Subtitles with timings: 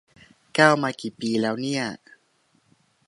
[0.57, 1.83] ก้าวมากี่ปีแล้วเนี่ย